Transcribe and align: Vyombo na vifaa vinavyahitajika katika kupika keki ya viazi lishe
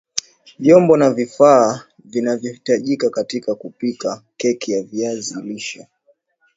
Vyombo 0.59 0.97
na 0.97 1.09
vifaa 1.09 1.83
vinavyahitajika 2.05 3.09
katika 3.09 3.55
kupika 3.55 4.23
keki 4.37 4.71
ya 4.71 4.83
viazi 4.83 5.41
lishe 5.41 5.87